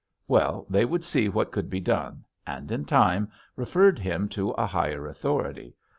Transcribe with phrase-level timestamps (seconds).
[0.27, 4.65] Well, they would see what could be done, and in time referred him to a
[4.65, 5.75] higher authority.